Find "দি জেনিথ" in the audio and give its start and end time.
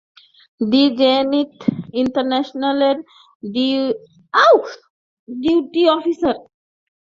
0.61-1.55